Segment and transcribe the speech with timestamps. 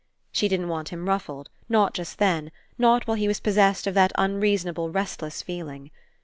[0.31, 4.11] She didn't want him ruffled, not just then, not while he was possessed of that
[4.17, 5.91] un reasonable restless feeling.